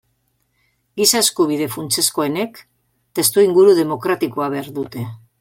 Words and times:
Giza-eskubide 1.01 1.67
funtsezkoenek 1.73 2.59
testuinguru 3.21 3.77
demokratikoa 3.83 4.51
behar 4.57 4.73
dute. 4.81 5.07